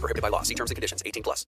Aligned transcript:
Prohibited 0.00 0.22
by 0.22 0.28
law. 0.28 0.42
See 0.42 0.54
terms 0.54 0.70
and 0.70 0.76
conditions. 0.76 1.02
18 1.04 1.22
plus. 1.22 1.46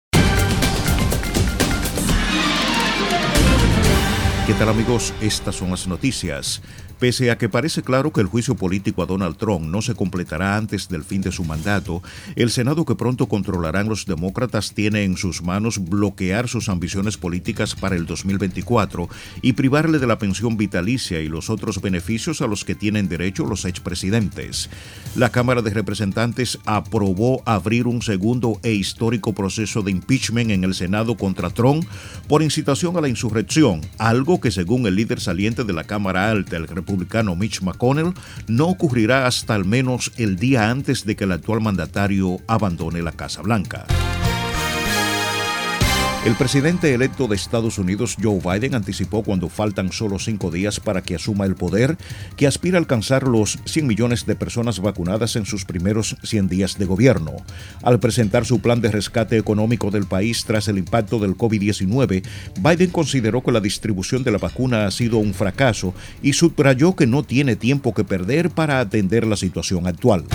¿Qué 4.45 4.53
tal 4.53 4.69
amigos? 4.69 5.11
Estas 5.21 5.55
son 5.55 5.71
las 5.71 5.87
noticias. 5.87 6.61
Pese 6.99 7.29
a 7.29 7.37
que 7.37 7.49
parece 7.49 7.81
claro 7.81 8.13
que 8.13 8.21
el 8.21 8.27
juicio 8.27 8.55
político 8.55 9.03
a 9.03 9.05
Donald 9.05 9.35
Trump 9.35 9.65
no 9.65 9.81
se 9.81 9.95
completará 9.95 10.55
antes 10.55 10.87
del 10.87 11.03
fin 11.03 11.21
de 11.21 11.31
su 11.31 11.43
mandato, 11.43 12.01
el 12.37 12.49
Senado 12.49 12.85
que 12.85 12.95
pronto 12.95 13.27
controlarán 13.27 13.89
los 13.89 14.05
demócratas 14.05 14.73
tiene 14.73 15.03
en 15.03 15.17
sus 15.17 15.41
manos 15.41 15.77
bloquear 15.77 16.47
sus 16.47 16.69
ambiciones 16.69 17.17
políticas 17.17 17.75
para 17.75 17.97
el 17.97 18.05
2024 18.05 19.09
y 19.41 19.53
privarle 19.53 19.99
de 19.99 20.07
la 20.07 20.19
pensión 20.19 20.55
vitalicia 20.55 21.19
y 21.19 21.27
los 21.27 21.49
otros 21.49 21.81
beneficios 21.81 22.41
a 22.41 22.47
los 22.47 22.63
que 22.63 22.75
tienen 22.75 23.09
derecho 23.09 23.45
los 23.45 23.65
expresidentes. 23.65 24.69
La 25.15 25.29
Cámara 25.29 25.61
de 25.61 25.71
Representantes 25.71 26.59
aprobó 26.65 27.43
abrir 27.45 27.87
un 27.87 28.01
segundo 28.01 28.59
e 28.63 28.71
histórico 28.71 29.33
proceso 29.33 29.81
de 29.81 29.91
impeachment 29.91 30.51
en 30.51 30.63
el 30.63 30.73
Senado 30.73 31.17
contra 31.17 31.49
Trump 31.49 31.85
por 32.29 32.41
incitación 32.41 32.95
a 32.95 33.01
la 33.01 33.09
insurrección, 33.09 33.81
algo 33.97 34.39
que 34.39 34.51
según 34.51 34.87
el 34.87 34.95
líder 34.95 35.19
saliente 35.19 35.65
de 35.65 35.73
la 35.73 35.83
Cámara 35.83 36.29
Alta, 36.29 36.55
el 36.55 36.67
republicano 36.85 37.35
Mitch 37.35 37.61
McConnell 37.61 38.13
no 38.47 38.67
ocurrirá 38.67 39.25
hasta 39.25 39.55
al 39.55 39.65
menos 39.65 40.11
el 40.17 40.35
día 40.35 40.69
antes 40.69 41.05
de 41.05 41.15
que 41.15 41.23
el 41.23 41.31
actual 41.31 41.61
mandatario 41.61 42.39
abandone 42.47 43.01
la 43.01 43.11
Casa 43.11 43.41
Blanca. 43.41 43.85
El 46.25 46.33
presidente 46.33 46.91
electo 46.91 47.27
de 47.27 47.35
Estados 47.35 47.77
Unidos, 47.77 48.17
Joe 48.19 48.39
Biden, 48.39 48.73
anticipó 48.73 49.21
cuando 49.21 49.47
faltan 49.47 49.91
solo 49.91 50.17
cinco 50.17 50.49
días 50.49 50.79
para 50.79 51.03
que 51.03 51.13
asuma 51.13 51.45
el 51.45 51.53
poder 51.53 51.99
que 52.35 52.47
aspira 52.47 52.77
a 52.77 52.79
alcanzar 52.79 53.27
los 53.27 53.59
100 53.65 53.85
millones 53.85 54.25
de 54.25 54.35
personas 54.35 54.79
vacunadas 54.79 55.35
en 55.35 55.45
sus 55.45 55.65
primeros 55.65 56.17
100 56.23 56.49
días 56.49 56.79
de 56.79 56.85
gobierno. 56.85 57.33
Al 57.83 57.99
presentar 57.99 58.43
su 58.43 58.59
plan 58.59 58.81
de 58.81 58.89
rescate 58.89 59.37
económico 59.37 59.91
del 59.91 60.07
país 60.07 60.45
tras 60.45 60.67
el 60.67 60.79
impacto 60.79 61.19
del 61.19 61.37
COVID-19, 61.37 62.23
Biden 62.59 62.89
consideró 62.89 63.43
que 63.43 63.51
la 63.51 63.59
distribución 63.59 64.23
de 64.23 64.31
la 64.31 64.39
vacuna 64.39 64.87
ha 64.87 64.91
sido 64.91 65.19
un 65.19 65.35
fracaso 65.35 65.93
y 66.23 66.33
subrayó 66.33 66.95
que 66.95 67.05
no 67.05 67.21
tiene 67.21 67.55
tiempo 67.55 67.93
que 67.93 68.03
perder 68.03 68.49
para 68.49 68.79
atender 68.79 69.27
la 69.27 69.37
situación 69.37 69.85
actual. 69.85 70.25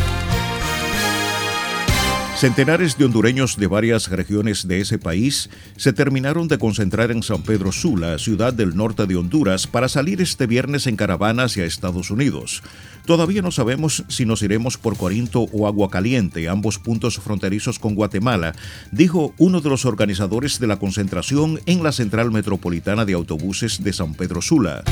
Centenares 2.41 2.97
de 2.97 3.05
hondureños 3.05 3.59
de 3.59 3.67
varias 3.67 4.09
regiones 4.09 4.67
de 4.67 4.81
ese 4.81 4.99
país 4.99 5.51
se 5.77 5.93
terminaron 5.93 6.49
de 6.49 6.57
concentrar 6.57 7.11
en 7.11 7.23
San 7.23 7.43
Pedro 7.43 7.71
Sula, 7.71 8.19
ciudad 8.19 8.55
del 8.55 8.75
norte 8.75 9.05
de 9.05 9.15
Honduras, 9.15 9.67
para 9.67 9.91
salir 9.91 10.23
este 10.23 10.47
viernes 10.47 10.87
en 10.87 10.97
caravana 10.97 11.43
hacia 11.45 11.67
Estados 11.67 12.11
Unidos. 12.11 12.63
Todavía 13.05 13.43
no 13.43 13.51
sabemos 13.51 14.05
si 14.09 14.25
nos 14.25 14.41
iremos 14.41 14.79
por 14.79 14.97
Corinto 14.97 15.49
o 15.53 15.67
Agua 15.67 15.91
Caliente, 15.91 16.49
ambos 16.49 16.79
puntos 16.79 17.19
fronterizos 17.19 17.79
con 17.79 17.95
Guatemala, 17.95 18.55
dijo 18.91 19.35
uno 19.37 19.61
de 19.61 19.69
los 19.69 19.85
organizadores 19.85 20.59
de 20.59 20.67
la 20.67 20.79
concentración 20.79 21.61
en 21.67 21.83
la 21.83 21.93
Central 21.93 22.31
Metropolitana 22.31 23.05
de 23.05 23.13
Autobuses 23.13 23.85
de 23.85 23.93
San 23.93 24.15
Pedro 24.15 24.41
Sula. 24.41 24.83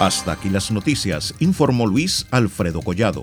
Hasta 0.00 0.32
aquí 0.32 0.48
las 0.50 0.72
noticias, 0.72 1.32
informó 1.38 1.86
Luis 1.86 2.26
Alfredo 2.32 2.82
Collado. 2.82 3.22